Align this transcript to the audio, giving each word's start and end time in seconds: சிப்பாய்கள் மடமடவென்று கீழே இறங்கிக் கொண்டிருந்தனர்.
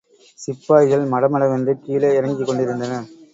சிப்பாய்கள் 0.39 1.03
மடமடவென்று 1.11 1.75
கீழே 1.83 2.09
இறங்கிக் 2.15 2.47
கொண்டிருந்தனர். 2.47 3.07